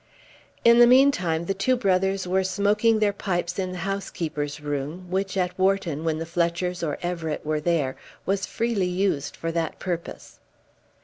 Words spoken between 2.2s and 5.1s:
were smoking their pipes in the housekeeper's room,